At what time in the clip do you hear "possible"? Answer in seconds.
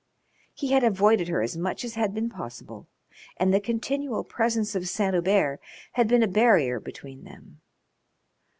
2.27-2.87